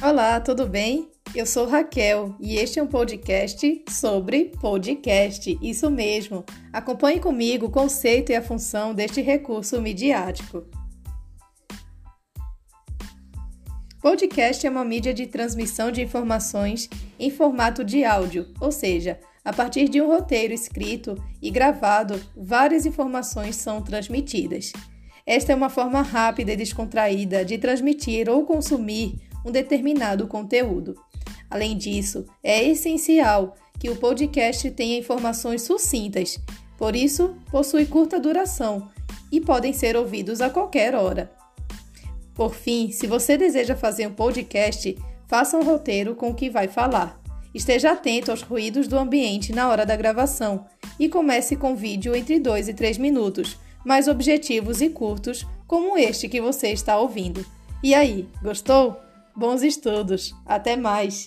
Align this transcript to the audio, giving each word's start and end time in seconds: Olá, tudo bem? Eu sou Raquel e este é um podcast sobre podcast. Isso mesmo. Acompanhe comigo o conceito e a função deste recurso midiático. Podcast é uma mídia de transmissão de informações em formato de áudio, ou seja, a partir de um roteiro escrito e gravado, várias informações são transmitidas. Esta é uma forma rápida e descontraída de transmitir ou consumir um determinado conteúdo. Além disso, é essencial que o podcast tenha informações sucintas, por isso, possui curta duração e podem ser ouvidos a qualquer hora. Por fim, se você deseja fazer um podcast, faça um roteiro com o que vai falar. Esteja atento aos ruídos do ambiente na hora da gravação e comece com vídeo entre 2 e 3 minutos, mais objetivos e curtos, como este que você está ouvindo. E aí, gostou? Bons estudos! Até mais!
Olá, 0.00 0.38
tudo 0.38 0.64
bem? 0.64 1.10
Eu 1.34 1.44
sou 1.44 1.66
Raquel 1.66 2.32
e 2.38 2.54
este 2.54 2.78
é 2.78 2.82
um 2.82 2.86
podcast 2.86 3.82
sobre 3.90 4.52
podcast. 4.60 5.58
Isso 5.60 5.90
mesmo. 5.90 6.44
Acompanhe 6.72 7.18
comigo 7.18 7.66
o 7.66 7.70
conceito 7.70 8.30
e 8.30 8.36
a 8.36 8.40
função 8.40 8.94
deste 8.94 9.20
recurso 9.20 9.82
midiático. 9.82 10.64
Podcast 14.00 14.64
é 14.64 14.70
uma 14.70 14.84
mídia 14.84 15.12
de 15.12 15.26
transmissão 15.26 15.90
de 15.90 16.00
informações 16.00 16.88
em 17.18 17.28
formato 17.28 17.82
de 17.82 18.04
áudio, 18.04 18.54
ou 18.60 18.70
seja, 18.70 19.18
a 19.44 19.52
partir 19.52 19.88
de 19.88 20.00
um 20.00 20.06
roteiro 20.06 20.54
escrito 20.54 21.16
e 21.42 21.50
gravado, 21.50 22.20
várias 22.36 22.86
informações 22.86 23.56
são 23.56 23.82
transmitidas. 23.82 24.72
Esta 25.26 25.52
é 25.52 25.56
uma 25.56 25.68
forma 25.68 26.02
rápida 26.02 26.52
e 26.52 26.56
descontraída 26.56 27.44
de 27.44 27.58
transmitir 27.58 28.30
ou 28.30 28.46
consumir 28.46 29.27
um 29.48 29.52
determinado 29.52 30.26
conteúdo. 30.26 30.94
Além 31.50 31.76
disso, 31.76 32.26
é 32.42 32.62
essencial 32.62 33.56
que 33.78 33.90
o 33.90 33.96
podcast 33.96 34.70
tenha 34.72 34.98
informações 34.98 35.62
sucintas, 35.62 36.38
por 36.78 36.94
isso, 36.94 37.36
possui 37.50 37.84
curta 37.86 38.20
duração 38.20 38.88
e 39.32 39.40
podem 39.40 39.72
ser 39.72 39.96
ouvidos 39.96 40.40
a 40.40 40.48
qualquer 40.48 40.94
hora. 40.94 41.30
Por 42.34 42.54
fim, 42.54 42.92
se 42.92 43.08
você 43.08 43.36
deseja 43.36 43.74
fazer 43.74 44.06
um 44.06 44.14
podcast, 44.14 44.96
faça 45.26 45.56
um 45.56 45.64
roteiro 45.64 46.14
com 46.14 46.30
o 46.30 46.34
que 46.34 46.48
vai 46.48 46.68
falar. 46.68 47.20
Esteja 47.52 47.90
atento 47.90 48.30
aos 48.30 48.42
ruídos 48.42 48.86
do 48.86 48.96
ambiente 48.96 49.52
na 49.52 49.68
hora 49.68 49.84
da 49.84 49.96
gravação 49.96 50.66
e 51.00 51.08
comece 51.08 51.56
com 51.56 51.74
vídeo 51.74 52.14
entre 52.14 52.38
2 52.38 52.68
e 52.68 52.74
3 52.74 52.96
minutos, 52.96 53.58
mais 53.84 54.06
objetivos 54.06 54.80
e 54.80 54.88
curtos, 54.88 55.44
como 55.66 55.98
este 55.98 56.28
que 56.28 56.40
você 56.40 56.68
está 56.68 56.96
ouvindo. 56.96 57.44
E 57.82 57.92
aí, 57.92 58.28
gostou? 58.40 59.07
Bons 59.38 59.62
estudos! 59.62 60.34
Até 60.44 60.76
mais! 60.76 61.24